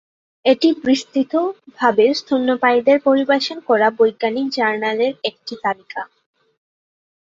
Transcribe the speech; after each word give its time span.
এটি 0.45 0.69
বিস্তৃতভাবে 0.83 2.05
স্তন্যপায়ীদের 2.19 2.97
পরিবেশন 3.07 3.57
করা 3.69 3.87
বৈজ্ঞানিক 3.97 4.47
জার্নালের 4.57 5.13
একটি 5.23 5.53
তালিকা। 5.63 6.01